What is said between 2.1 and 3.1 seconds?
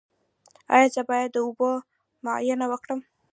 معاینه وکړم؟